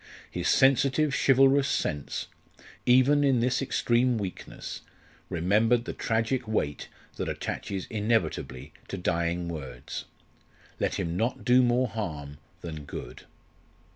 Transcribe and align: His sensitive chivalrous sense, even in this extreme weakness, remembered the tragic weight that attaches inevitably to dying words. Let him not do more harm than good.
His 0.31 0.47
sensitive 0.49 1.13
chivalrous 1.15 1.67
sense, 1.67 2.25
even 2.87 3.23
in 3.23 3.39
this 3.39 3.61
extreme 3.61 4.17
weakness, 4.17 4.81
remembered 5.29 5.85
the 5.85 5.93
tragic 5.93 6.47
weight 6.47 6.87
that 7.17 7.29
attaches 7.29 7.85
inevitably 7.87 8.73
to 8.87 8.97
dying 8.97 9.47
words. 9.47 10.05
Let 10.79 10.95
him 10.95 11.15
not 11.15 11.45
do 11.45 11.61
more 11.61 11.87
harm 11.87 12.39
than 12.61 12.85
good. 12.85 13.25